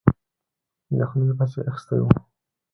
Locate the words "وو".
2.01-2.09